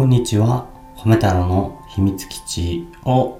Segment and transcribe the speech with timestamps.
[0.00, 0.66] こんにちは。
[0.96, 3.38] 米太郎の秘密基地を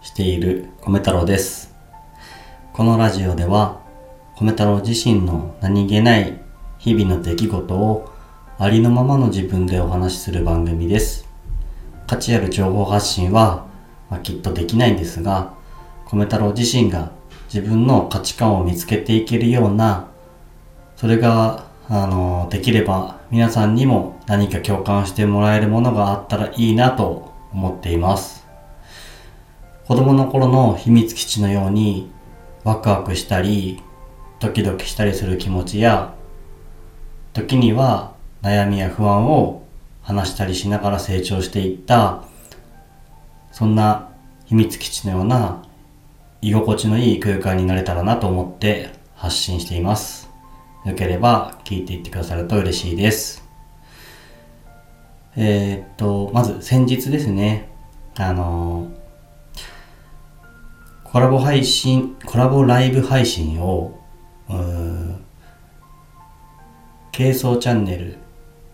[0.00, 1.72] している米太郎です。
[2.72, 3.80] このラジオでは、
[4.40, 6.36] 米太郎自身の何気ない
[6.78, 8.10] 日々の出来事を
[8.58, 11.28] ありのままの自分でお話しする番組です。
[12.08, 13.68] 価値ある情報発信は、
[14.10, 15.54] まあ、きっとできないんですが、
[16.10, 17.12] 米太郎自身が
[17.54, 20.08] 自分の価値観を見つけていけるような
[20.96, 28.46] それが、あの、できれば皆さんにも何か共感してもらえるものがあったらいいなと思っています。
[29.86, 32.10] 子供の頃の秘密基地のように
[32.64, 33.82] ワクワクしたり、
[34.40, 36.14] ドキドキしたりする気持ちや、
[37.34, 39.62] 時には悩みや不安を
[40.00, 42.22] 話したりしながら成長していった、
[43.52, 44.08] そんな
[44.46, 45.62] 秘密基地のような
[46.40, 50.27] 居心地のいい空間になれたらなと思って発信しています。
[50.84, 53.44] よければ聞いていってくださると嬉しいです。
[55.36, 57.68] えーっと、まず先日ですね、
[58.16, 58.88] あの
[61.04, 63.98] コラボ配信、コラボライブ配信を、
[64.48, 65.16] うー
[67.18, 68.16] 軽装チャンネル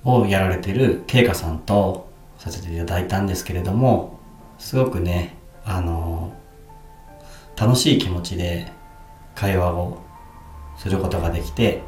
[0.04, 4.18] をやられてるケイカさんとさせていただいたんですけれども、
[4.58, 6.34] すごくね、あの
[7.56, 8.70] 楽しい気持ちで
[9.34, 9.98] 会話を
[10.76, 11.82] することができて、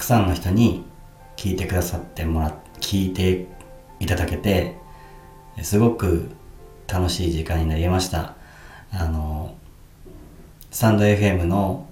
[0.00, 0.84] くさんの人に
[1.36, 3.46] 聞いてくださってもら聞いて
[4.00, 4.76] いただけて
[5.62, 6.30] すごく
[6.88, 8.34] 楽しい時間になりました。
[8.92, 9.54] あの
[10.70, 11.86] スタンド FM の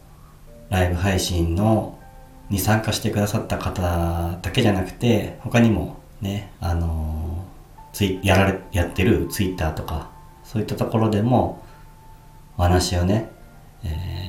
[0.70, 1.98] ライブ配信の
[2.50, 7.44] に参加してくださった方だけじゃなくて他にもねあの
[7.92, 10.10] ツイやられやってるツイッターとか
[10.44, 11.62] そういったところでも
[12.56, 13.30] お話をね、
[13.84, 14.28] えー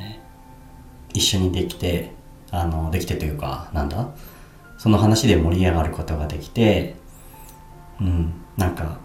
[1.13, 2.11] 一緒にできて
[2.51, 4.09] あのできてというかなんだ？
[4.77, 6.95] その話で盛り上がることができて
[7.99, 8.99] うんなんか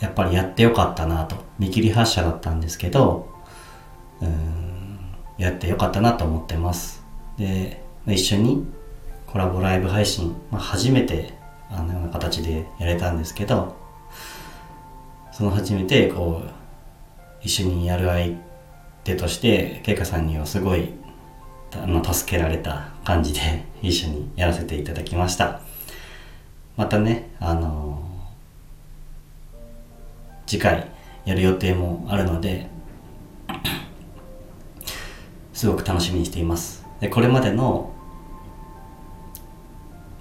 [0.00, 1.36] やっぱりやってよかったなと。
[1.58, 3.28] 見切り発車だったんですけど
[4.20, 4.98] うん
[5.38, 7.04] やってよかったなと思ってます。
[7.36, 8.66] で一緒に
[9.26, 11.34] コラボライブ配信、まあ、初めて
[11.70, 13.76] あのような形でやれたんですけど
[15.32, 16.50] その初めてこう
[17.42, 18.36] 一緒にやる相
[19.04, 20.92] 手としてケイカさんにはすごい
[21.82, 25.60] あの助けられた感じで 一緒にやらせていただきました。
[26.76, 28.02] またねあの
[30.46, 30.88] 次回
[31.24, 32.68] やる予定もあるので
[35.54, 36.84] すごく楽しみにしています。
[37.00, 37.90] でこれまでの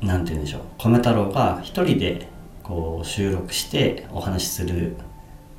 [0.02, 2.28] なんて言うんでしょう米太郎が一人で
[2.62, 4.98] こう収録してお話しする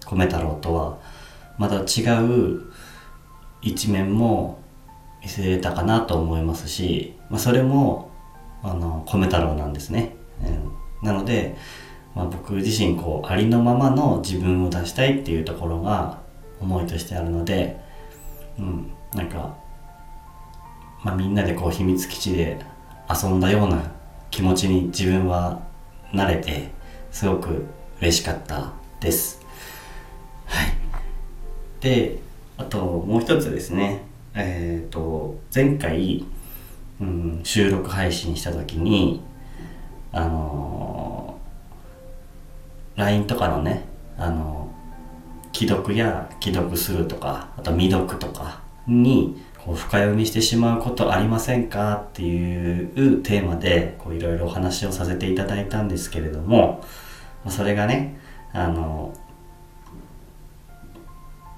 [0.06, 0.98] 米太郎とは
[1.58, 2.62] また違う
[3.62, 4.58] 一面も
[5.24, 8.10] 見せれたかなと思いますし、まあ、それも
[8.62, 10.14] あの米太郎なんですね、
[11.02, 11.56] うん、なので、
[12.14, 16.20] まあ、僕自身こうありのままの自分を出したいっていうところが
[16.60, 17.80] 思いとしてあるので、
[18.58, 19.56] うん、なんか、
[21.02, 22.58] まあ、みんなでこう秘密基地で
[23.10, 23.92] 遊んだような
[24.30, 25.62] 気持ちに自分は
[26.12, 26.70] 慣れて
[27.10, 27.64] すごく
[28.00, 29.40] 嬉しかったです。
[30.46, 30.74] はい。
[31.80, 32.18] で
[32.56, 34.13] あともう一つですね。
[34.34, 36.24] えっ、と前回、
[37.00, 39.22] うん、収録配信した時に
[40.12, 41.24] あのー
[42.96, 43.84] LINE とかのね
[44.16, 44.72] あの
[45.52, 52.04] 既読や既読するとかあと未読とかにこう深読みしてしまうことありませんか？
[52.10, 56.84] っていうテーマでこういろいろお話をさせていただいたんですけれども
[57.48, 58.20] それがね
[58.52, 59.12] あの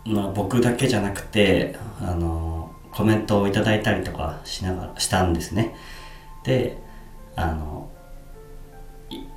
[0.06, 2.55] まあ、僕だけじゃなくてあの
[2.96, 5.76] コメントをいただいたりとかしながらしたんですね。
[6.44, 6.78] で
[7.34, 7.90] あの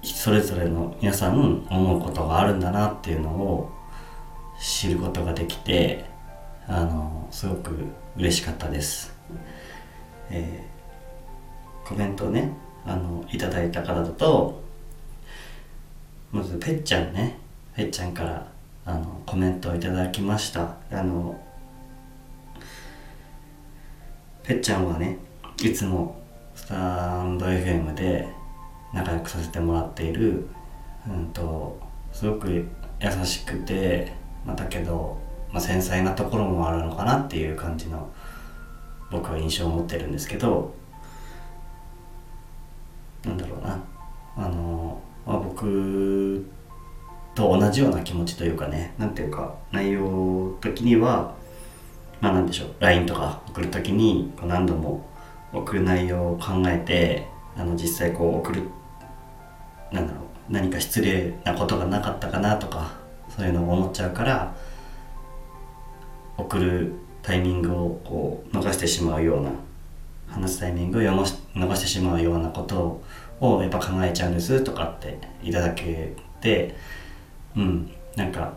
[0.02, 3.70] それぞれの皆さん思うことがあるんだなっていうのを
[4.62, 6.06] 知ることができて
[6.68, 9.14] あのすごく嬉しかったです、
[10.30, 10.70] えー
[11.90, 12.54] コメントをね
[12.86, 14.62] あのいただいた方だと
[16.32, 17.40] まずぺっちゃんね
[17.76, 18.48] ぺっちゃんから
[18.86, 20.76] あのコメントをいただきました。
[20.92, 21.49] あの
[24.50, 25.20] ぺっちゃんはね
[25.62, 26.20] いつも
[26.56, 28.28] スタンド FM で
[28.92, 30.48] 仲良くさせてもらっている
[31.08, 31.80] うんと
[32.12, 32.68] すごく
[33.00, 34.12] 優しくて、
[34.44, 35.20] まあ、だけど、
[35.52, 38.12] まあ、繊細なところもあるのかなっていう感じの
[39.12, 40.74] 僕は印象を持ってるんですけど
[43.24, 43.84] なんだろうな。
[44.36, 46.44] あの、まあ、僕
[47.36, 51.38] と同じような気持ちというかねなんていうか内容的には
[52.22, 55.06] まあなんでしょう LINE とか送るときにこう何度も
[55.54, 57.28] 送る内容を考えて
[57.58, 58.64] あの実際こう送る
[59.92, 62.94] なんだろう何か失礼なことがなかったかなとか
[63.36, 64.56] そういうのを思っちゃうから
[66.38, 69.52] 送るタイミングをこう逃してしまうような
[70.28, 71.26] 話すタイミングを逃
[71.76, 73.02] してしまうようなこと
[73.40, 76.76] をやっぱ考えちゃうんですとかっていただけて
[77.56, 78.54] うんなんか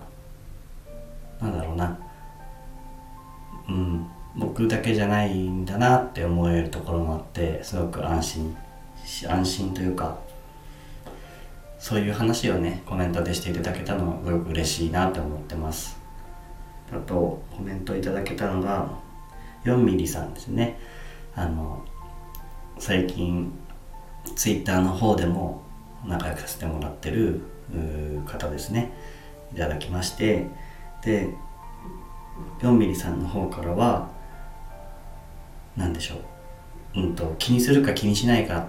[1.41, 1.99] なんだろうな
[3.73, 4.07] うん。
[4.35, 8.57] 僕だけじゃないんだなって思えるところもあってすごく安心
[9.29, 10.19] 安心というか
[11.79, 15.99] そういう話をねコメントでしていただけたのはすごく嬉しいなって思ってます。
[16.93, 18.89] あとコメントいただけたのが
[19.65, 20.79] 4ミリさんですね。
[21.35, 21.85] あの
[22.79, 23.53] 最近
[24.37, 25.63] ツイッターの方でも
[26.07, 27.43] 仲良くさせてもらってる
[28.27, 28.93] 方ですね。
[29.53, 30.47] いただきまして
[31.05, 31.29] で
[32.61, 34.11] 4ミリさんの方からは
[35.77, 36.17] 何でしょ
[36.95, 38.69] う、うんと、気にするか気にしないか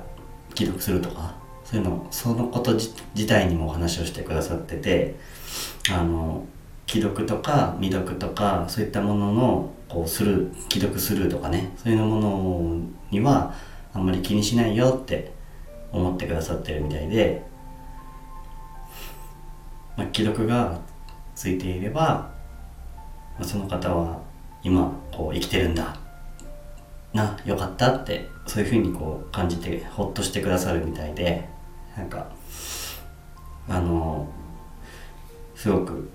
[0.55, 2.93] 既読するとかそういうのそのこと自
[3.27, 5.15] 体にもお話をしてくださってて
[5.91, 6.45] あの
[6.87, 12.81] 既読とか未読とかそういったもののこうする既読するとかねそういうもの
[13.11, 13.53] には
[13.93, 15.31] あんまり気にしないよって
[15.91, 17.45] 思ってくださってるみたいで、
[19.95, 20.79] まあ、既読が
[21.35, 22.32] ついていれば、
[23.41, 24.19] その方は
[24.63, 25.97] 今こう生きてるんだ。
[27.13, 31.47] なよかったってそういうふうにこう感じてほっとしてくださるみたいで
[31.95, 32.27] なんか
[33.69, 34.27] あの
[35.56, 36.09] すごく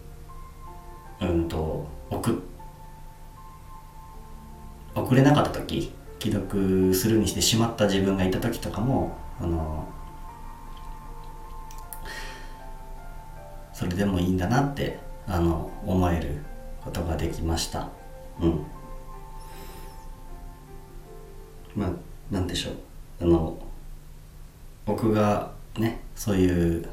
[1.21, 2.43] うんと送
[4.95, 9.87] 送れなかった時既読するにしてしまった自分がいた時とかもあの
[13.73, 14.99] それでもいいんだなって
[15.29, 16.43] あの思える
[16.89, 17.89] ことができました。
[18.41, 18.67] うん。
[21.77, 21.91] まあ
[22.31, 22.75] なんでしょう。
[23.21, 23.59] あの
[24.87, 26.89] 僕がねそういう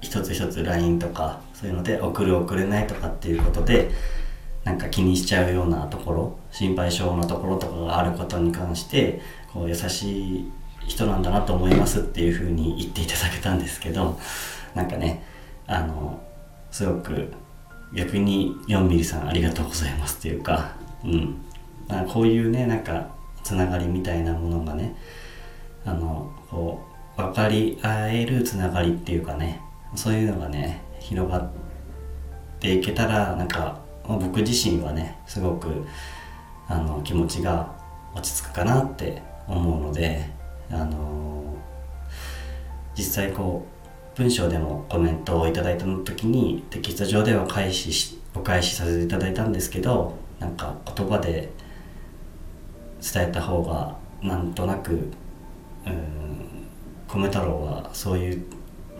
[0.00, 3.90] 一つ一つ LINE とかそういうので送る送れないとかっていうことで
[4.64, 9.20] なんか気にしちゃうようなところ心配性なところとかがあることに関して
[9.52, 10.52] こう優しい
[10.86, 14.18] 人なんだなと思いますっていうふうに言っていただけたんですけど
[14.74, 15.24] なんかね
[15.66, 16.20] あの
[16.70, 17.32] すごく
[17.94, 21.42] 逆に4ミリさんありがとうございますっていうかうん。
[21.88, 23.08] まあ、こういうねなんか
[23.42, 24.96] つながりみたいなものがね
[25.84, 26.84] あのこ
[27.16, 29.60] う分かり合えるつながりっていうかね
[29.94, 31.50] そういうのがね広がっ
[32.58, 35.86] ていけたらなんか僕自身はねすごく
[36.68, 37.76] あの気持ちが
[38.14, 40.28] 落ち着くかなって思うので
[40.70, 41.54] あの
[42.96, 43.75] 実際こう
[44.16, 51.50] 文章でもコメントをいただいた時にテキスト上では返しお返しさせていただいたんですけどなんか言葉で
[53.00, 54.92] 伝えた方がなんとなく
[55.86, 56.66] うん
[57.08, 58.44] 米太郎はそういう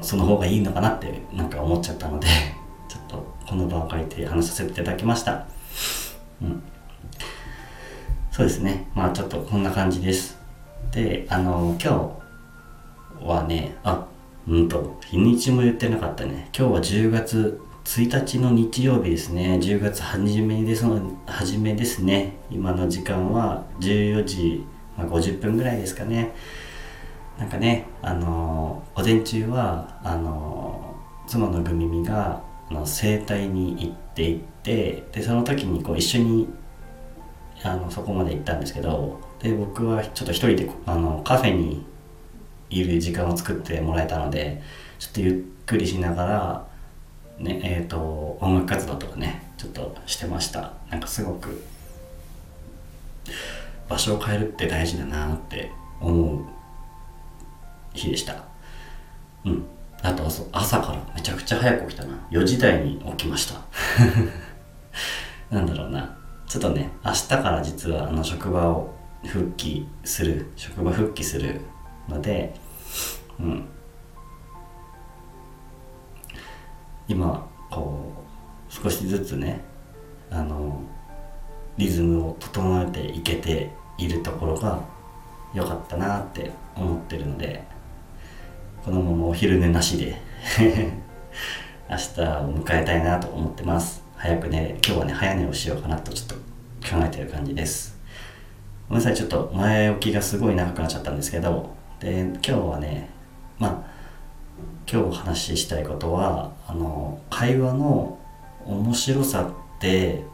[0.02, 2.26] その方がいいのかなってなんか思っちゃったので
[2.86, 5.46] ちょっとこの場を借りて話させていただきました。
[6.42, 6.62] うん。
[8.30, 8.90] そうですね。
[8.94, 10.38] まあちょっとこんな感じです。
[10.92, 12.12] であの今
[13.20, 14.06] 日はねあ
[14.48, 16.48] うんと日にちも言ってなかったね。
[16.56, 19.58] 今日は10月1日の日曜日ですね。
[19.60, 22.36] 10月初めですの初めですね。
[22.48, 24.64] 今の時間は14時、
[24.96, 26.32] まあ、50分ぐらいですかね。
[27.38, 30.94] なんかねあの午前中はあの
[31.26, 36.48] 妻のぐみみがあの整体に行っていってでその時にこう一緒に
[37.64, 41.84] あのそこまで行ったんですけどで僕はちょっと一人であのカフェに
[42.70, 44.62] いる時間を作ってもらえたので
[44.98, 45.30] ちょっとゆ
[45.62, 46.66] っくりしながら
[47.38, 50.72] ねえーと、音楽活動とかねちょっとしてました。
[50.90, 51.62] なんかすごく
[53.88, 55.70] 場所を変えるって大事だなって
[56.00, 56.44] 思う
[57.92, 58.44] 日でした。
[59.44, 59.64] うん。
[60.02, 62.16] あと朝からめちゃくちゃ早く起きたな。
[62.30, 63.60] 4時台に起きました。
[65.54, 66.16] なんだろうな。
[66.48, 68.94] ちょっとね明日から実はあの職場を
[69.24, 71.60] 復帰する職場復帰する
[72.08, 72.54] ので
[73.40, 73.68] うん。
[77.08, 78.12] 今こ
[78.68, 79.60] う少しずつね
[80.30, 80.82] あの
[81.76, 84.80] リズムを整えていけているところが
[85.54, 87.62] 良かったなって思ってるので
[88.84, 90.20] このままお昼寝なしで
[91.88, 94.04] 明日を迎えたいなと思ってます。
[94.16, 97.96] 早くね今日はね早寝をしようかなとちょっと考えてる感じです。
[98.88, 103.10] ごめんなさいちょっと前置きがすごい長くなっちゃったんですけどで今日はね
[103.58, 103.96] まあ
[104.90, 108.18] 今日お話ししたいことはあの会話の
[108.64, 110.24] 面白さって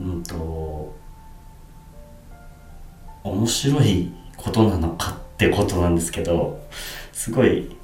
[0.00, 0.94] うんと
[3.22, 6.60] 面白いことなのかってことなんですけど
[7.12, 7.76] すごい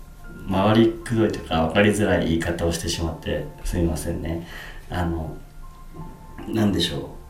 [0.50, 4.46] 回りくどいというか分かりづらい言い方をしてしまってすみませんね。
[4.90, 5.36] あの
[6.48, 7.20] 何でしょう。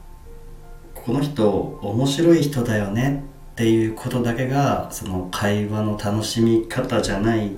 [0.94, 3.24] この人面白い人だよね
[3.60, 7.52] っていうことだけがその会話の楽しみ方じゃない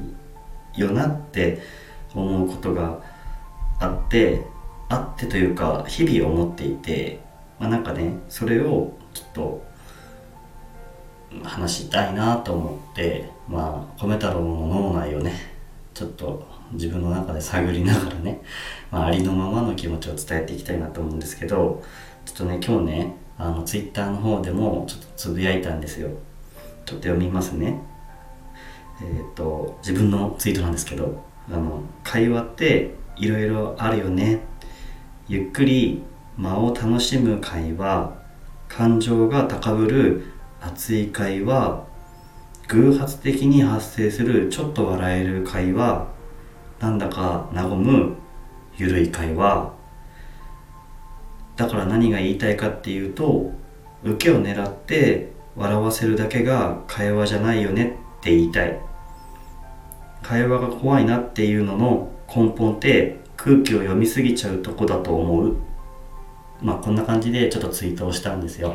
[0.75, 1.61] よなって
[2.13, 3.01] 思うことが
[3.79, 4.45] あって
[4.89, 7.21] あってというか日々思っていて、
[7.61, 9.65] まあ、なんかねそれをちょっと
[11.45, 15.35] 話したいなと思ってまあ米太郎の脳内をね
[15.95, 18.43] ちょっと自分の中で探りながらね、
[18.91, 21.81] まあ、ありのままの気持ちを伝えていきたいなと思うんですけど
[22.25, 26.11] ちょっとね今日ねあのツイッターの方でもちょっとつぶやいたんですよ。
[26.87, 27.83] ちょっと読みますね。
[29.01, 34.43] えっ、ー、と自分のツイートなんですけどあの会話っていろいろあるよね。
[35.27, 36.05] ゆっくり
[36.37, 38.21] 間を楽しむ会話。
[38.69, 40.25] 感情が高ぶる
[40.61, 41.85] 熱い会話。
[42.69, 46.07] 偶発的に発生するちょっと笑える会話。
[46.79, 48.15] なんだか和む
[48.77, 49.82] ゆるい会話。
[51.63, 53.53] だから何が言いたいかっていうと
[54.03, 58.81] 受けを狙って笑わせるだけが会話じゃないよねって言いたい。
[60.23, 65.57] 会話が怖いなっていうのの根本って空気を読みすぎちゃうとこだと思う。
[66.61, 68.75] まあこんな感じでちょっとツイートをしたんですよ。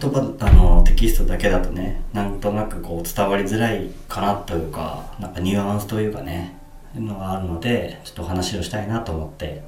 [0.00, 6.56] 言葉あのテキストだけだとねなんとなくこう伝わりづらいかなというかなんかニュアンスというかね
[6.94, 9.64] いうのがあるのでちょっとお話をしたいなと思って。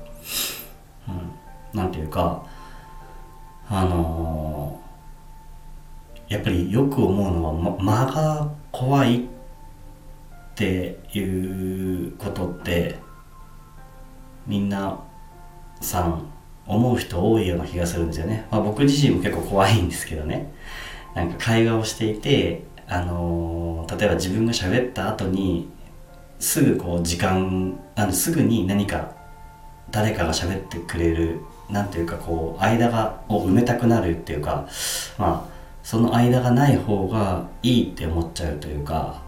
[1.08, 1.39] うん。
[1.74, 2.44] なんていうか
[3.68, 9.26] あのー、やっぱりよく思うのは、ま、間が怖いっ
[10.56, 12.96] ていうことって
[14.46, 14.98] みんな
[15.80, 16.30] さん
[16.66, 20.52] 思う人多いような気がするんですよね、まあ、僕自身も結構怖いんですけどね。
[21.14, 25.68] なんか会話をしていてあのー、例えば自分が喋った後に
[26.40, 29.14] すぐこう時間あのすぐに何か
[29.90, 34.68] 誰かが喋ってくれるなんていうかこう間がを埋めたくなるっていうか
[35.18, 35.50] まあ
[35.82, 39.22] その間がない方がいいって思っちゃうというか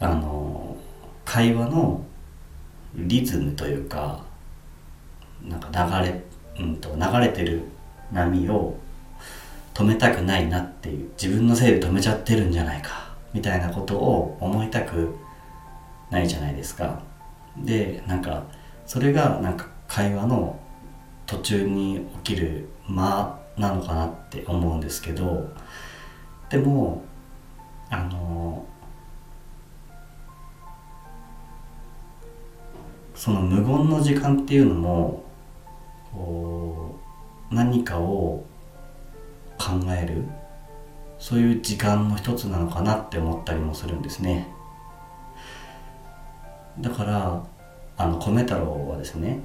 [0.00, 0.76] あの
[1.24, 2.04] 会話の
[2.94, 4.24] リズムというか
[5.42, 6.22] なんか流れ,、
[6.64, 7.62] うんと、流れてる
[8.12, 8.76] 波を
[9.74, 15.14] 止めたくないなっていう自分のせいで止めちゃってるんじゃないかみたいなことを思いたく
[16.10, 17.02] ないじゃないですか。
[17.58, 18.44] でなんか
[18.86, 20.58] それがなんか会話の
[21.26, 25.50] 途中に起きる間なのかなって思うんですけど
[26.50, 27.04] でも
[27.90, 28.66] あの
[33.14, 35.24] その無言の時間っていうのも
[36.12, 37.00] こ
[37.50, 38.44] う何かを
[39.58, 40.24] 考える
[41.18, 44.48] そういう時間の一つなのかなって思ったりもするんですね。
[46.78, 47.42] だから
[47.96, 49.40] あの米太郎はですね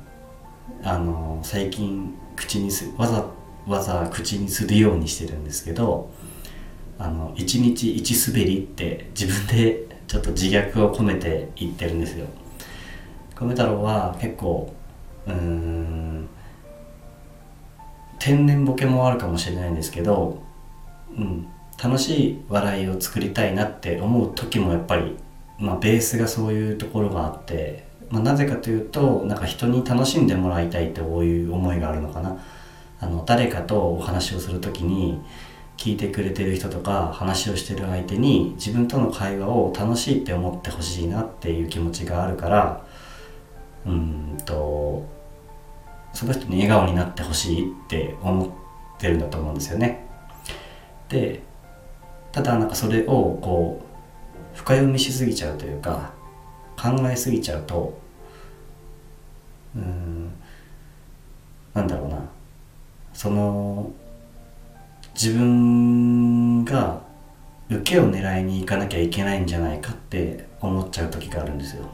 [0.84, 3.26] あの最近口にすわざ
[3.68, 6.10] わざ口にするようにしてるんですけど
[6.98, 12.28] あの1日1滑りって自分でちょっと自虐を込めて言ってるんですよ。
[13.36, 14.74] 米太郎は結構
[15.28, 16.30] うん
[18.20, 20.44] 天然ボケもあるかもしれないんですけど、
[21.18, 21.48] うん、
[21.84, 25.18] 楽しい笑いを作りたいなって思う時もやっぱり、
[25.58, 32.38] まあ、ベースがそういうところがあって、まあ、なぜかというとなんか人に楽しんでもらいたいってこういう思いがあるのかな。
[33.00, 35.20] あの誰かとお話をする時に
[35.76, 42.86] 聞いてくれてる人とか話をしてる相手に自分との会話を楽しいって思ってほしいなっていう気持ちがあるから
[43.88, 45.08] うんと
[46.14, 50.06] その人に笑顔になってほしいって思ってるんだと思うんですよね。
[51.10, 51.42] で
[52.32, 56.14] ただなんかそれをこう深読みしすぎちゃうというか
[56.80, 58.01] 考えすぎちゃうと
[59.76, 60.32] うん
[61.74, 62.22] なんだろうな
[63.14, 63.92] その
[65.14, 67.02] 自分が
[67.70, 71.86] 受けを狙いに行かなきゃいけないんじゃないかって思っちゃう時があるんですよ。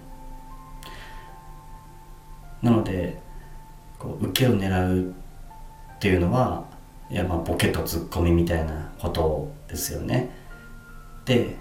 [2.61, 3.19] なので
[3.99, 5.13] こう受けを狙う
[5.95, 6.65] っていうのは
[7.09, 10.29] いやまあボケとツッコミみたいなことですよね。
[11.25, 11.55] で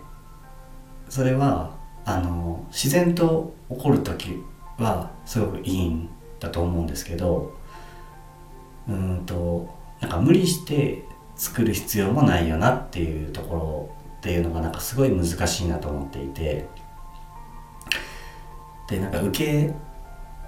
[1.08, 4.42] それはあの自然と起こる時
[4.78, 6.08] はすごくいいん
[6.40, 7.56] だと思うんですけど
[8.88, 9.68] うんと
[10.00, 11.02] なんか無理して
[11.34, 16.66] 作る必要もないよなっていうところっていうのがなんかすごい難しいなと思っていて
[18.88, 19.74] でなんか受け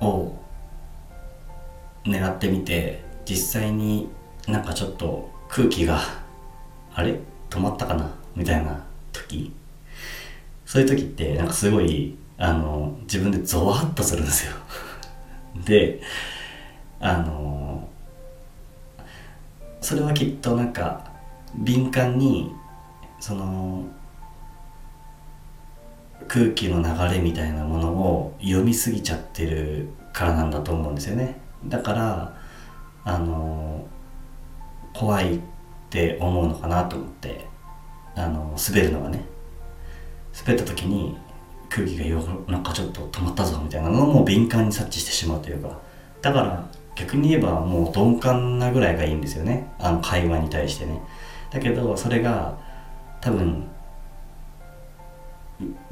[0.00, 0.34] を
[2.04, 4.08] 狙ってみて実際に
[4.46, 6.00] なんかちょっと空気が
[6.94, 7.18] あれ？
[7.50, 8.14] 止まったかな？
[8.34, 9.52] みたいな時。
[10.64, 14.52] そういう時ってなんかすごいあの自分でゾワッとするんですよ。
[15.66, 16.00] で
[17.00, 17.88] あの
[19.80, 21.10] それはきっとなんか
[21.56, 22.54] 敏感に
[23.20, 23.84] その
[26.28, 31.40] 空気の流れみたいなものを読みすぎちゃってるからなんだと思うんですよね。
[31.66, 32.36] だから
[33.04, 33.86] あの
[34.94, 35.40] 怖いっ
[35.90, 37.46] て思うのかなと思って
[38.14, 39.24] あの滑るのがね。
[40.46, 41.16] 滑った時に
[41.68, 45.78] 空気がよなんかちょっと止まったぞみたいなのをもう敏感に察知してしまうというか。
[46.22, 49.70] だから逆に言えばもう鈍感なぐらいがいいんですよね。
[49.78, 51.00] あの会話に対してね。
[51.50, 52.58] だけどそれが
[53.20, 53.68] 多分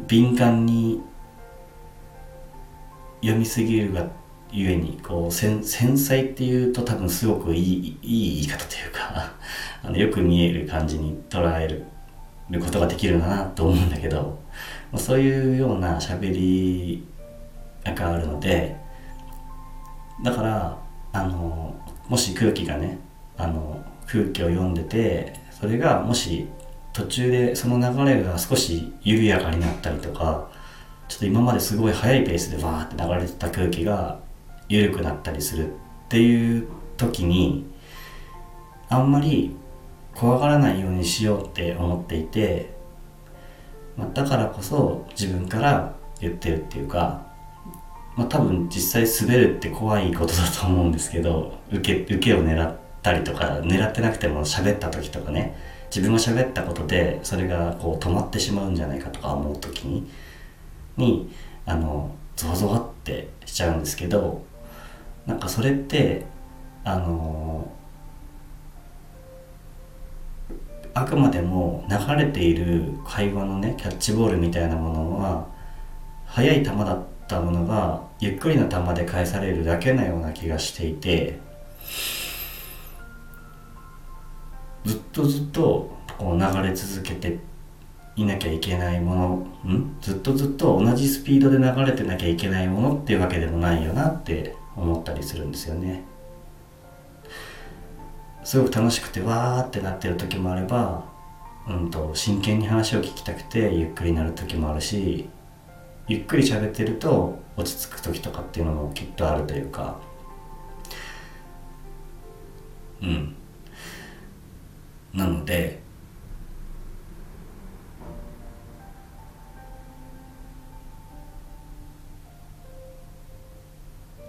[0.06, 1.00] 敏感に
[3.21, 4.06] 読みすぎるが
[4.50, 9.33] ゆえにこう繊細っていうと多分すごくいいいい言い方というか
[9.83, 11.85] あのよく見える感じに捉える
[12.61, 14.38] ことができるんだなと思うんだけど。
[14.98, 17.06] そういうような喋り
[17.84, 18.76] があるので
[20.22, 20.78] だから
[21.12, 21.74] あの
[22.08, 22.98] もし空気がね
[23.36, 26.48] あの空気を読んでてそれがもし
[26.92, 30.48] 途中でその流れが少し緩やかになったりとか
[31.08, 34.18] ちょっと今まですごい速いペースでバーって流れてた空気が
[34.68, 37.66] 緩くなったりするっていう時に
[38.88, 39.54] あんまり
[40.14, 42.74] 怖がらないようにしようって思っていて、
[43.96, 47.26] まあ、だからこそ自分から言ってるっていうか、
[48.16, 55.56] まあ、多分実際滑るって怖いことだと思うんですけど受け受けを狙ったりとか狙ってなくても喋った時とかね
[55.94, 60.08] 自分が喋ったことでそれがこう止まってしまうんじゃないかとか思う時に
[60.96, 61.30] に
[61.64, 64.44] あのゾワゾワってしちゃうんですけど
[65.26, 66.24] なんかそれって
[66.84, 67.70] あの
[70.96, 75.47] あくまでも流れている会話のねキャッチボールみたいなものは
[76.25, 81.38] 速い球だったものがゆっくりな球で返されるだけのような気がしていて
[84.86, 87.40] ずっとずっとこう流れ続けて
[88.16, 89.26] いなきゃいけないもの
[89.71, 89.99] ん？
[90.00, 96.04] ずっとずっと同じスピードで流れてなきゃいけないものっていうわけでもないよなって思ったりするんですよね。
[98.47, 101.04] すごく楽しくてわーってなってる時もあれば
[101.69, 105.28] うんと真剣に話を聞きたくてゆっくりなる時もあるし
[106.06, 109.99] ゆっくり喋ってると落ち着く時とかっていうのもきっとあるというか。
[113.02, 113.35] うん。
[115.13, 115.80] なので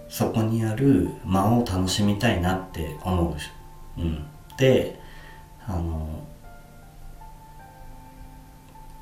[0.08, 3.36] そこにある間を楽しみたいなって思う、
[3.98, 4.24] うん、
[4.56, 4.98] で
[5.66, 6.26] あの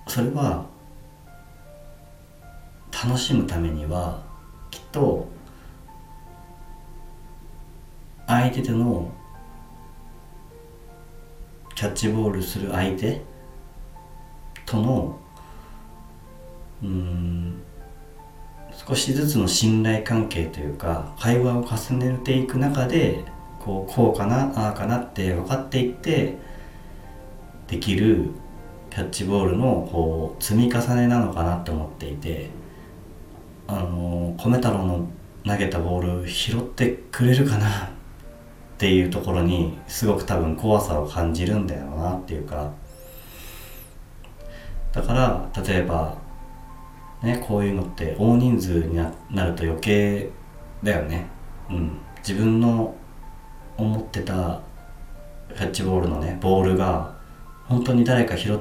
[0.09, 0.65] それは
[2.91, 4.23] 楽しむためには
[4.71, 5.29] きっと
[8.27, 9.13] 相手との
[11.75, 13.21] キャッチボールする相手
[14.65, 15.19] との
[16.83, 17.63] うん
[18.87, 23.25] 少しずつの信頼関係というか会話を重ねていく中で
[23.67, 26.37] こうこうかなああかなって分かっていって
[27.67, 28.31] できる
[28.91, 32.49] キャッチボールのこう積み重ねなのかなって思っていて
[33.67, 35.09] あの米太郎の
[35.45, 37.89] 投げたボール拾ってくれるかなっ
[38.79, 42.73] ていうところにすごく多分怖さを感じるんだよなっていうか
[44.93, 46.17] だから例えば
[47.23, 49.11] ねこういうのって大人数にな
[49.45, 50.31] ると余計
[50.83, 51.27] だよね。
[51.69, 51.99] うん。
[52.19, 52.95] 自分の
[53.77, 54.61] 思ってた
[55.55, 57.17] キャッチボールのねボールが
[57.65, 58.59] 本当に誰か拾っ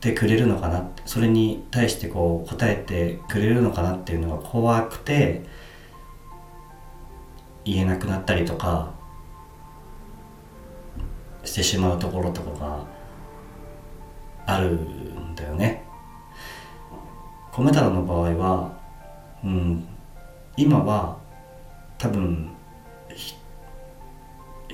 [0.00, 5.42] てくれるのかなそれに対してこう答えてくれるのかなっていうのが怖くて
[7.64, 8.92] 言えなくなったりとか
[11.44, 12.86] してしまうところとかが
[14.46, 15.84] あるんだよね。
[17.52, 18.78] 米太郎の場合は、
[19.44, 19.86] うん、
[20.56, 21.16] 今は
[21.98, 22.53] 多分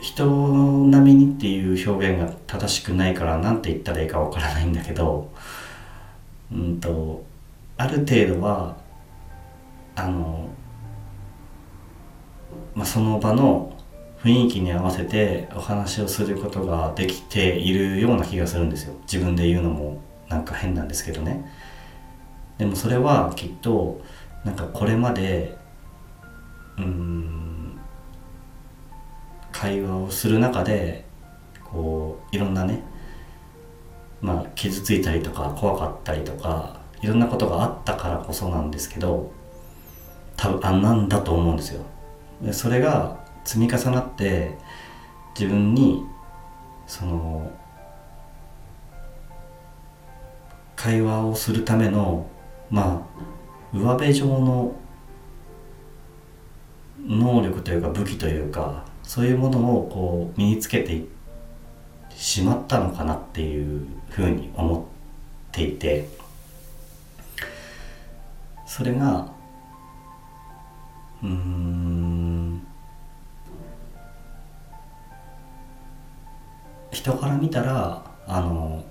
[0.01, 0.27] 人
[0.91, 5.31] 並みにっていう表現が正しくないから何て言ったらいいかわからないんだけど、
[6.53, 7.25] うんと、
[7.77, 8.77] ある程度は
[9.95, 10.49] あの、
[12.75, 13.77] まあ、その場の
[14.23, 18.95] 雰囲気に合わせてお話をすることができているような気がするんですよ。
[19.03, 21.45] 自分で言うのもなんか変なんですけどね。
[22.59, 24.01] でもそれはきっと
[24.45, 25.57] なんかこれまで
[26.79, 27.50] うん
[29.61, 31.05] 会話をする中で
[31.71, 32.83] こういろんなね
[34.23, 39.31] まあ傷ついたりとか怖かったりとかいろんなことがあったからこそなんですけど
[40.39, 41.85] 多分あなんだと思うんですよ。
[42.41, 44.57] でそれが積み重なって
[45.39, 46.07] 自分に
[46.87, 47.53] その
[50.75, 52.27] 会話をするための
[52.71, 53.07] ま
[53.75, 54.75] あ上辺上の
[57.07, 61.03] 能力というか武器というかそういうものをこう身につけて
[62.15, 66.07] しまったのかなっていうふうに思っていて
[68.65, 69.33] それが
[71.25, 72.65] うん
[76.93, 78.85] 人から見たらあの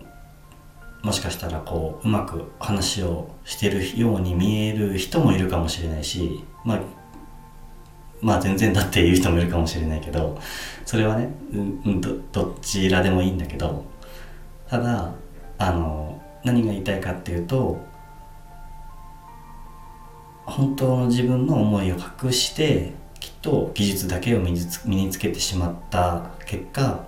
[1.02, 6.99] もしかしたらこううまく話をしてるように見える人もいるかもしれないしまあ
[8.22, 10.40] まあ全然だっていう人もいるかもしれないけど
[10.86, 13.86] それはね、うん、どどちらでもいいんだけど
[14.68, 15.14] ただ
[15.58, 17.80] あの何が言いたいかっていうと
[20.46, 27.06] 本当の自分の思いを隠してきっと技術だけを身につ身につけてしまった結果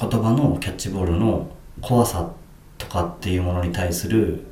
[0.00, 1.48] 言葉のキャッチボールの
[1.80, 2.32] 怖さ
[2.78, 4.44] とかっていうものに対する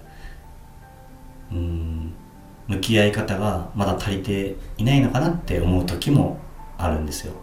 [1.53, 2.15] うん。
[2.69, 6.39] 向き合い方がまだ足りていないのかなって思う時も
[6.79, 7.35] あるんですよ。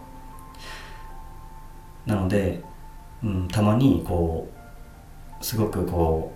[2.06, 2.62] なので、
[3.22, 4.48] うん、たまにこ
[5.40, 6.32] うすごくこ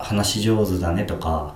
[0.00, 1.54] う話し上手だねとか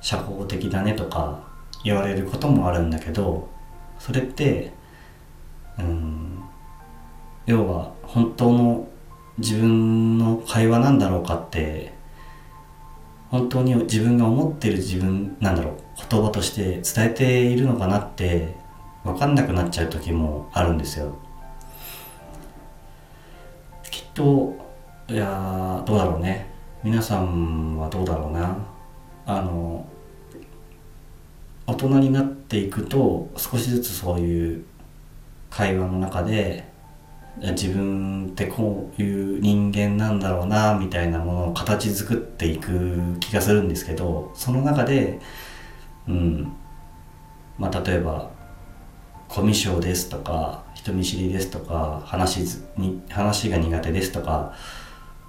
[0.00, 1.46] 社交的だねとか
[1.84, 3.48] 言われることもあるんだけど
[3.98, 4.72] それって
[5.78, 6.42] うん
[7.46, 8.88] 要は本当の
[9.38, 11.92] 自分の会話なんだろうかって
[13.32, 15.74] 本当に自分が思ってる自分なんだろう。
[16.10, 18.54] 言葉として伝えているのかなって
[19.04, 21.16] 分かんなくなっちゃう時もあるんですよ。
[23.90, 24.54] きっと
[25.08, 26.52] いやどうだろうね。
[26.84, 28.54] 皆さんはどうだろうな。
[29.24, 29.86] あの
[31.66, 34.64] 大人になっていくと少しずつそういう
[35.48, 36.70] 会話の中で
[37.38, 45.18] 自分ってこういう人間なんだろうなみたいなものを形作っていく気がするんですけどその中で
[46.06, 46.52] うん
[47.58, 48.30] まあ例えば
[49.28, 52.44] コミュ障ですとか人見知りですとか話
[52.76, 54.54] に話が苦手ですとか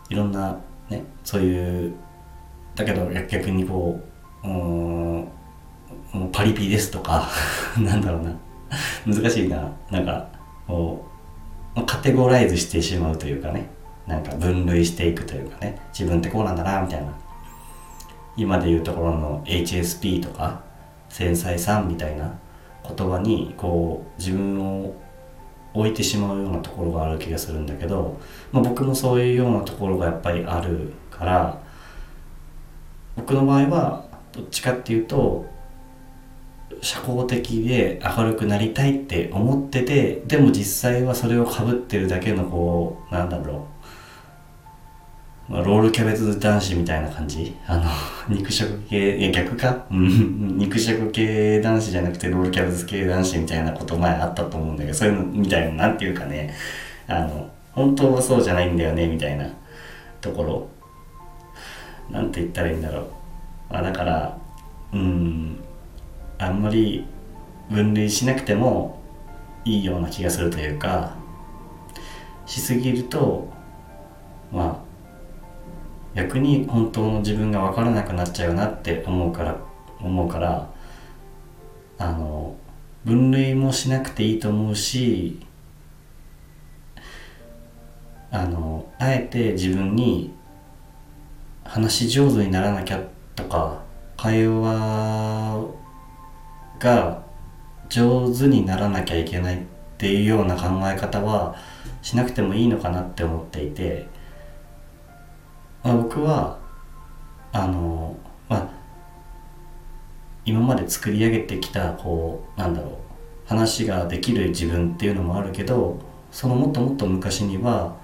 [0.09, 1.93] いろんなねそういう
[2.75, 3.99] だけど逆にこ
[4.43, 5.27] ううん
[6.31, 7.29] パリピですとか
[7.79, 8.35] なんだろうな。
[9.05, 9.71] 難しいな。
[9.89, 10.27] なんか
[10.67, 11.12] こう
[11.81, 13.69] カテゴライズしてしまうというかね。
[14.07, 15.81] なんか分類していくというかね。
[15.97, 17.13] 自分ってこうなんだなみたいな。
[18.35, 20.63] 今でいうところの HSP とか
[21.09, 22.37] 繊細さんみたいな
[22.83, 24.95] 言葉にこう自分を
[25.73, 28.19] 置いてしまうようなところがある気がするんだけど、
[28.51, 31.61] まあ、僕もそういうようなところがやっぱりあるから
[33.15, 35.45] 僕の場合はどっちかっていうと
[36.83, 43.67] 社交的で明るくなりたいって思っててでも実際はそれをかぶってるだけのこうなんだろ
[45.49, 47.55] う、まあ、ロールキャベツ男子みたいな感じ？
[47.67, 47.83] あの
[48.35, 49.85] 肉食系いや逆か？
[49.91, 56.53] 肉食系男子じゃなくてロールキャベツ系男子みたいなこと前あったと思うんだけどそういうのみたいななんていうかね。
[57.07, 59.45] あの本当はそうじゃないんだよねみたいな
[60.21, 60.67] ところ。
[62.11, 63.05] なんて言ったらいいんだろう。
[63.69, 64.37] あだから
[64.93, 65.57] うん。
[66.43, 67.05] あんまり
[67.69, 68.99] 分類しなくても
[69.65, 71.15] いいような気がするというか
[72.45, 73.49] しすぎると
[74.51, 79.57] まあ逆に本当の自分が分からなくなっちゃうなって思うから
[79.99, 80.69] 思うから
[81.97, 82.55] あの
[83.05, 85.39] 分類もしなくていいと思うし
[88.31, 90.33] あのあえて自分に
[91.63, 93.01] 話し上手にならなきゃ
[93.35, 93.81] とか
[94.17, 95.82] 会話
[96.83, 97.23] が
[97.87, 99.59] 上手にならなきゃいけないっ
[99.97, 101.55] ていうような考え方は
[102.01, 104.07] しなくてもいいのかなって思っていて、
[105.81, 106.59] まあ、僕は
[107.53, 108.17] あの
[108.49, 108.69] まあ
[110.45, 112.93] 今まで作り上げてきたこうなんだろう
[113.47, 115.99] 話ができる自分っていうのもあるけど
[116.31, 117.95] そのもっともっと昔には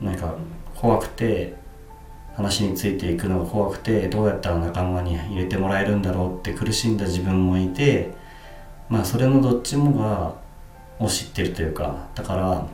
[0.00, 0.34] なんか
[0.74, 1.56] 怖くて
[2.38, 8.14] 話についていくのが怖くてどうやったら仲間に入れてもらえるんだろうって苦しんだ自分もいて
[8.88, 10.36] まあそれのどっちもが
[11.00, 12.68] を知ってるというかだから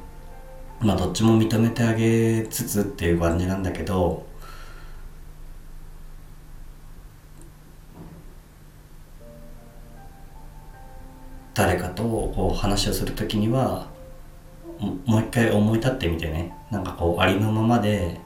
[0.80, 4.26] まあどっちも認めてあげつつっていう感じなんだけど
[11.54, 13.86] 誰かとこう話をする時には
[15.06, 16.54] もう一回思い立ってみてね。
[16.70, 18.20] なんかこうありのままで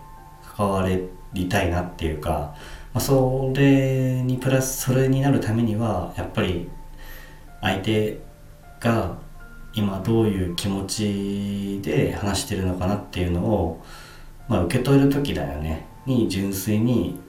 [0.56, 1.00] 関われ
[1.32, 2.54] りたいなっていうか、
[2.92, 6.68] まあ、それにプラスそれになるためにはやっぱり
[7.60, 8.18] 相手
[8.80, 9.18] が
[9.74, 13.84] 今どういう気持ちで話してるのかなっていうのを、
[14.48, 15.86] まあ、受け取る時だよね。
[16.06, 17.20] に純粋に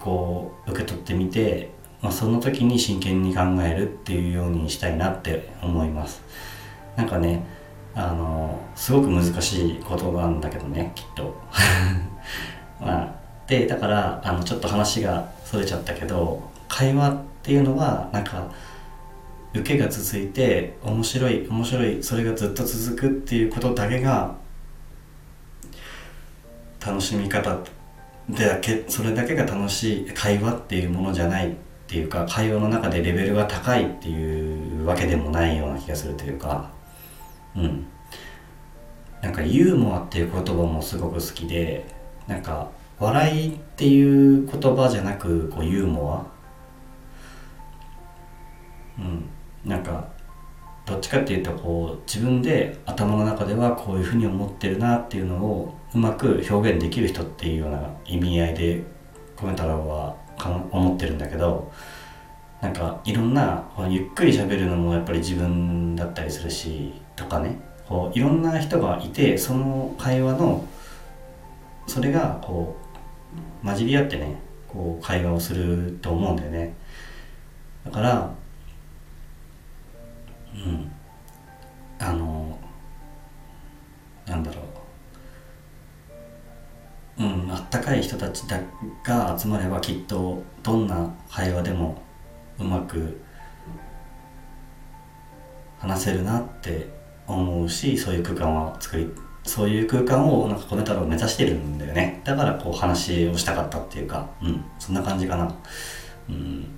[0.00, 6.22] こう受け取ってみて、まあ、その時に真剣に考えるっていうようにしたいなって思います。
[6.96, 7.44] なんかね
[7.94, 11.34] あのすごく難しいことなんだけどねきっと。
[12.80, 13.17] まあ
[13.48, 18.52] でだからあのちょっと話がそれちゃったけど会話っていうのはなんか
[19.54, 24.36] 受けが続いて面白い面白いそれがずっと続くっていうことだけが
[26.84, 27.58] 楽しみ方
[28.30, 31.54] だけそれだけが楽しい会話っていうものじゃないっ
[31.86, 36.70] ていうか会話の中でレベルが高いっていうわけでもないような気がするというか
[37.56, 37.86] うん。
[39.22, 41.84] なんかユーモアっていう言葉もすごく好きで
[42.26, 46.26] なんか笑いっていう言葉じゃなくこうユーモ
[48.98, 49.00] ア？
[49.00, 49.24] うん。
[49.64, 50.08] なんか
[50.86, 58.82] どっちかっていうとこう自分で頭の中ではこういうふうに思ってるなっていうのをうまく表現できる人っていうような意味合いで
[59.36, 60.16] コメ太郎は
[60.70, 61.70] 思ってるんだけど
[62.60, 67.60] なんかいろんなゆっくり喋るのもやっぱり自分だったりするしとかね。
[67.86, 70.66] こういろんな人がいてその会話の
[71.86, 72.87] それがこう
[73.62, 76.74] 混じり合ってねこう会話をすると思うんだよね。
[77.84, 78.34] だから
[80.54, 80.92] うん。
[81.98, 82.58] あの
[84.26, 84.62] なんだろ
[87.18, 87.24] う。
[87.24, 88.60] うんあったかい人たちだ
[89.02, 92.00] が集まればきっとどんな会話でも
[92.58, 93.20] うまく
[95.78, 96.88] 話せるなって
[97.26, 99.10] 思うしそういう空間は作り
[99.48, 102.20] そういう空間をなんか米太郎を目指してるんだよね。
[102.24, 105.54] だからこう話をしたかったっていうかうんそんな感じかな。
[106.28, 106.77] うん。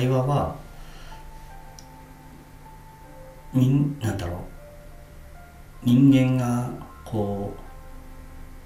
[0.00, 0.56] 会話は
[3.52, 4.38] みんなんだろう。
[5.82, 6.70] 人間が
[7.04, 7.60] こう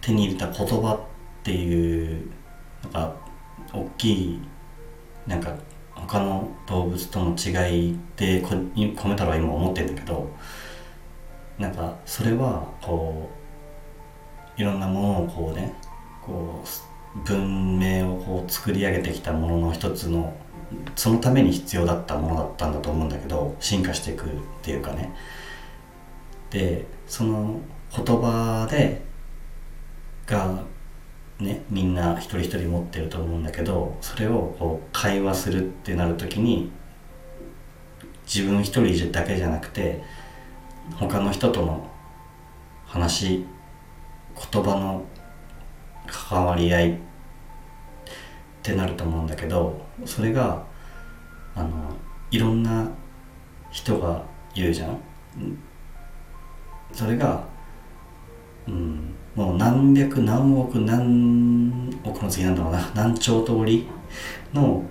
[0.01, 2.31] 手に入れた言葉っていう
[2.85, 3.17] なんか
[3.73, 4.43] 大きい。
[5.27, 5.57] なんか
[5.97, 10.31] 他の動物との違いってこ米太郎は今思ってるんだけど
[11.59, 13.31] なんかそれはこ
[14.57, 15.75] ういろんなものをこうね
[16.21, 20.37] こう文明をこう作り上げてきたものの一つの
[20.97, 24.29] そのために必要だったものだったんだと思うんだけど進化していくっ
[24.63, 25.15] ていうかね。
[26.51, 27.61] でその
[27.95, 29.03] 言葉で
[30.27, 30.63] が
[31.39, 36.71] ねみんな一人一人持ってると思うんだけどそれをこう会話するってなる時に
[38.27, 40.03] 自分一人だけじゃなくて
[40.97, 41.91] 他の人との
[42.87, 43.45] 話
[44.53, 45.05] 言葉の
[46.07, 46.99] 関わり合い
[48.65, 50.65] ってなると思うんだけどそれが
[51.55, 51.69] あの
[52.31, 52.89] いろんな
[53.71, 54.25] 人が
[54.55, 54.99] いるじゃん？
[56.91, 57.45] それが、
[58.67, 63.87] うん、もう何百何億何億の次なんだろうな何兆通り
[64.55, 64.83] の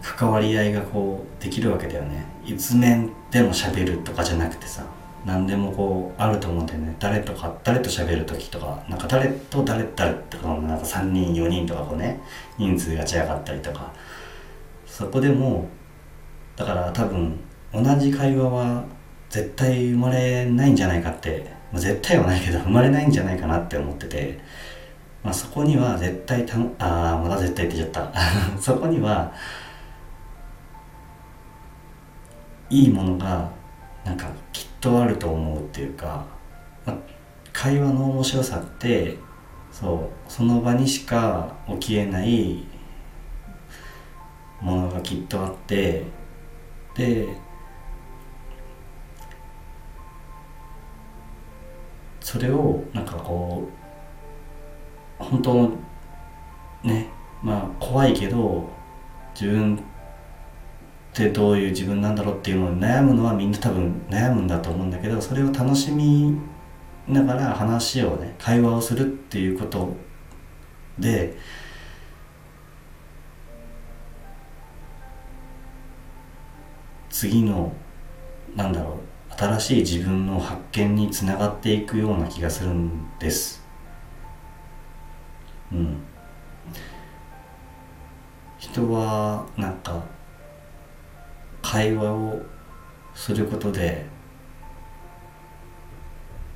[0.00, 2.24] 関わり合いがこうできるわけだよね。
[2.44, 4.84] いつ面でも喋るとかじゃなくてさ。
[5.24, 6.96] 何でもこうあると思うんだよね。
[6.98, 12.20] 誰とか誰と喋る時とかなんか誰と誰誰とかなんか3人4人とかこうね
[12.58, 13.92] 人数が違かったりとか。
[14.92, 15.68] そこでも
[16.54, 17.40] だから多分
[17.72, 18.84] 同じ会話は
[19.30, 24.38] 絶対生まれないんじゃないかって、まあ、絶対はないけど生まれないんじゃないかなって思ってて、
[25.24, 28.20] まあ、そこには絶対たああまだ絶対って言っちゃった。
[28.60, 29.32] そこには
[32.68, 33.50] いいものが
[34.04, 36.26] なんかきっとあると思うっていうか、
[36.84, 36.96] まあ、
[37.52, 39.16] 会話の面白さって
[39.70, 42.64] そうその場にしか起きえない
[44.60, 46.04] ものがきっとあって
[46.94, 47.28] で
[52.20, 53.68] それをなんかこ
[55.20, 55.70] う本当
[56.86, 57.08] ね
[57.42, 58.68] まあ怖いけど
[59.34, 59.82] 自分
[61.12, 66.38] ってどういう自分なんだろうっていうのを悩むのはみんな多分悩むんだと思うんだけどそれを楽しみ
[67.06, 69.94] ながら話をね会話をするっていうこと
[70.98, 71.36] で
[77.10, 77.74] 次の
[78.56, 78.98] なんだろ
[79.30, 83.62] う新しい自分の発見につながっていくような気がするんです。
[85.72, 85.96] うん。
[88.58, 90.04] 人はなんか
[91.62, 92.42] 会話を
[93.14, 94.04] することで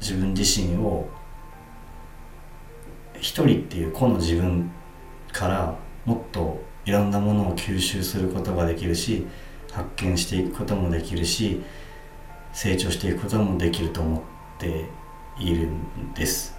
[0.00, 1.08] 自分自身を
[3.18, 4.70] 一人っていう個の自分
[5.32, 9.26] からもっといろんなものを吸収することができるし
[9.72, 11.62] 発見していくこともできるし
[12.52, 14.22] 成長していくこともできると思っ
[14.58, 14.86] て
[15.38, 16.56] いるんです。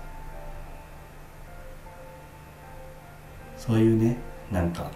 [3.58, 4.18] そういうね
[4.52, 4.92] なんか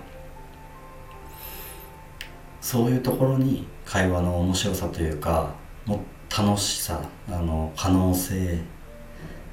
[2.62, 5.54] そういうところに会話の面白さというか
[5.86, 8.60] も楽しさあの可能性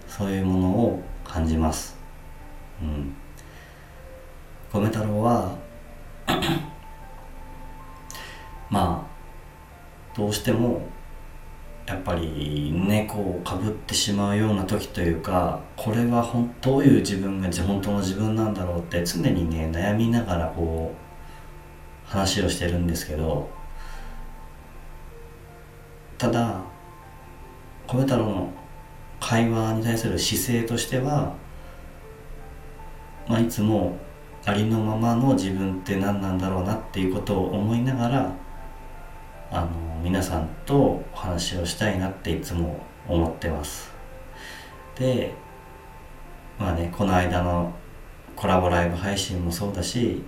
[0.06, 1.98] そういうものを感じます。
[2.80, 3.14] うん。
[4.72, 5.56] 米太郎は
[8.70, 10.82] まあどうしても
[11.86, 21.07] やっぱり猫をかぶってしまうような時というかこれは本どういう自分が本当の自分なんだろうって常にね悩みながらこう
[22.08, 23.48] 話をしてるんですけど
[26.16, 26.60] ただ
[27.86, 28.52] 米太郎の
[29.20, 31.34] 会話に対する姿勢としては、
[33.26, 33.96] まあ、いつも
[34.44, 38.32] ありのままの自分って何なんだろうなっていうことを思いながら
[39.50, 39.68] あの
[40.02, 43.90] 皆さんとお話をしたいなっていつも思ってます。
[44.98, 45.32] で
[46.58, 47.72] まあねこの間の
[48.36, 50.22] コラボライブ配信もそうだし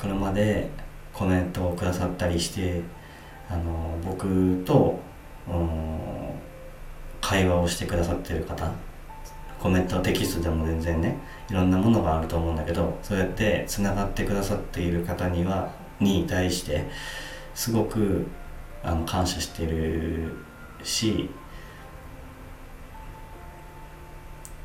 [0.00, 0.68] これまで
[1.14, 2.82] コメントをくださったりして
[3.48, 4.98] あの僕と、
[5.48, 5.98] うん、
[7.20, 8.70] 会話をしてくださってる方
[9.60, 11.16] コメントテキストでも全然ね
[11.48, 16.86] いろんなものがあると思うんだけどそうやってつながってくださっている方にはに対して
[17.54, 18.26] すごく
[18.82, 20.32] あの感謝してる
[20.82, 21.30] し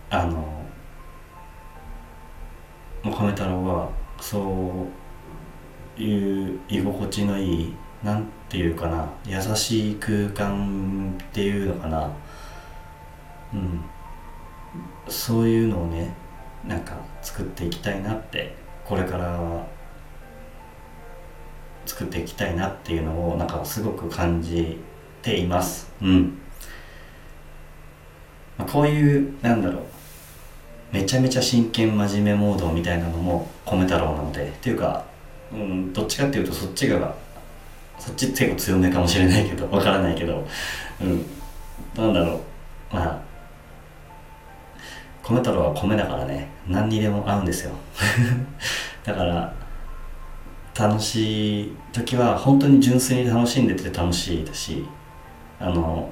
[0.09, 0.65] あの
[3.03, 5.09] 亀太郎はそう
[6.03, 12.12] いう居心地のいいなんていうかな優しい空間っていうのかな。
[13.53, 13.81] うん。
[15.07, 16.13] そういうのをね
[16.65, 19.67] なんか作っていきたいなってこれから
[21.85, 24.79] 作っていきたいなっていうのをなんかすごく感じ
[25.21, 25.91] ています。
[26.01, 26.38] うん、
[28.57, 29.83] まあ、こういうなんだろう
[30.91, 35.05] めちゃめちゃ真剣真面目モードみたいなのも米太郎なのでっていうか、
[35.51, 37.15] うん、どっちかっていうとそっちが
[37.97, 40.47] そっち結構強めかもしれないけど わからないけど
[41.01, 41.25] うん。
[41.95, 42.41] なんだろ
[42.91, 42.95] う。
[42.95, 43.19] まあ
[45.23, 46.49] 米太郎は米だからね。
[46.67, 47.71] 何にでも合うんですよ。
[49.03, 49.53] だから
[50.77, 54.85] 楽しい時は本当に純粋に楽しんでて楽しいだし
[55.59, 56.09] あの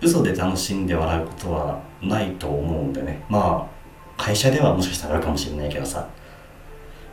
[0.00, 3.22] 嘘で楽しんで笑うことはないと思うんでね。
[3.28, 6.06] まあ会社ではもしかしたらあるかもしれないけどさ。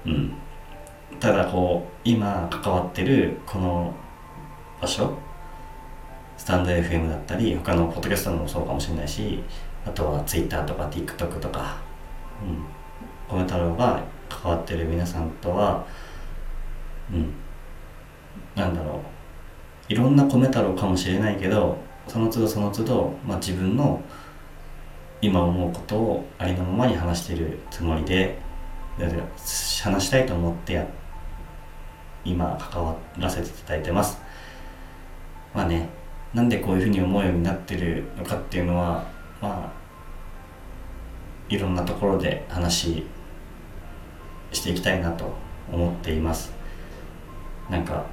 [0.05, 0.33] うん。
[1.19, 3.93] ただこう今関わってるこの
[4.81, 5.17] 場所
[6.37, 9.43] スタンド FM だったり他のポッドキャストもそうかもしれないし
[9.85, 11.77] あとは Twitter とか TikTok とか
[13.29, 15.85] うん米太郎が関わってる皆さんとは
[17.13, 17.33] うん
[18.55, 19.01] なんだろ
[19.89, 24.01] ういろんな米太郎かもしれないけどその都度その都度、まあ、自分の
[25.21, 28.39] 今思うことをありのままに話しているつもりで
[29.83, 31.00] 話したいと思ってやって
[32.23, 34.19] 今関わらせていただいてます。
[35.53, 35.89] まあね
[36.33, 39.05] なんでこういうふうに思うようになってるのかっていうのは
[39.41, 39.81] まあ
[41.49, 43.05] いろんなところで話
[44.53, 45.33] していきたいなと
[45.71, 46.53] 思っています。
[47.69, 48.05] なんか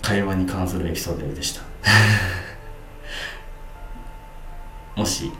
[0.00, 1.62] 会話に関するエピソードでした。
[4.96, 5.30] もし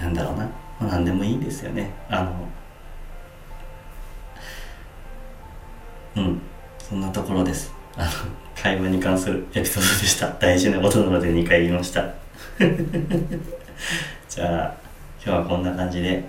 [0.00, 0.44] なんだろうな、
[0.80, 1.90] まあ、何でもいいですよね。
[2.08, 2.32] あの
[6.16, 6.40] うん。
[6.78, 7.72] そんなところです。
[7.96, 8.10] あの
[8.54, 10.28] 会話に関するエピソードでした。
[10.38, 12.14] 大事なことなので2回言いました。
[14.28, 14.74] じゃあ
[15.24, 16.24] 今日はこんな感じで。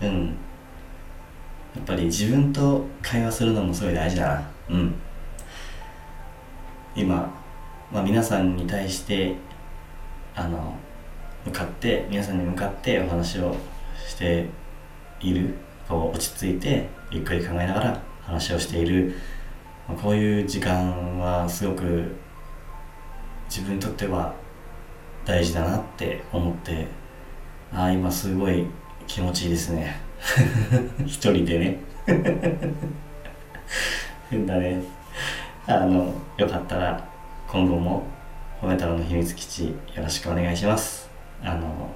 [0.00, 0.26] うん。
[1.74, 4.50] やっぱり自分と会話するのもすごい大事だな。
[4.70, 4.94] うん。
[6.94, 7.30] 今、
[7.92, 9.36] まあ、皆さんに対して
[10.34, 10.74] あの
[11.44, 13.54] 向かって皆さんに向かってお話を
[14.06, 14.46] して
[15.20, 15.54] いる
[15.88, 19.14] こう落ち着いてゆっくり考えながら話をしている、
[19.88, 22.16] まあ、こういう時間はすごく
[23.48, 24.34] 自分にとっては
[25.24, 26.86] 大事だなって思って
[27.72, 28.66] ああ今すごい
[29.06, 30.00] 気持ちいいですね。
[31.06, 31.78] 一人でね。
[34.30, 34.82] 変だね。
[35.66, 37.04] あのよかったら
[37.48, 38.04] 今後も
[38.60, 41.10] 褒め太郎の秘密基地よろしくお願いします。
[41.42, 41.90] あの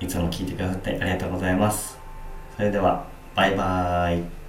[0.00, 1.98] いつも聞いてくださってありがとうございます。
[2.56, 4.45] それではバイバーイ。